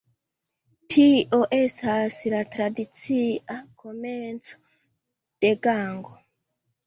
[0.93, 4.57] Tio estas la tradicia komenco
[5.45, 6.17] de Gango.